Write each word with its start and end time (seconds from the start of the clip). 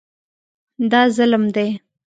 دا 0.91 1.01
ظلم 1.15 1.43
دی. 1.55 1.69